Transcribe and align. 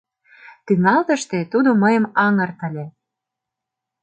Тӱҥалтыште 0.65 1.39
тудо 1.51 1.69
мыйым 1.81 2.05
аҥыртыле. 2.25 2.85